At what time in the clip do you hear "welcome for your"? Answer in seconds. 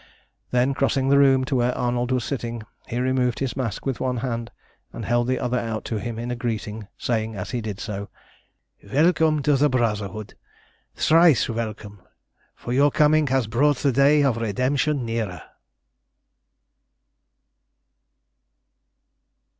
11.49-12.89